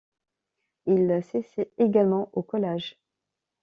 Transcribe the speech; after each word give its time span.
Il 0.87 1.23
s'essaie 1.23 1.69
également 1.77 2.31
au 2.33 2.41
collage. 2.41 2.97